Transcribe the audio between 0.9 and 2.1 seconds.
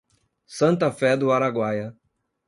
Fé do Araguaia